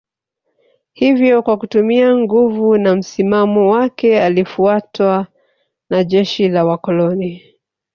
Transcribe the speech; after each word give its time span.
Hivyo 0.93 1.41
kwa 1.41 1.57
kutumia 1.57 2.17
nguvu 2.17 2.77
na 2.77 2.95
msimamo 2.95 3.71
wake 3.71 4.21
alifuatwa 4.21 5.27
na 5.89 6.03
jeshi 6.03 6.49
la 6.49 6.65
Wakoloni 6.65 7.55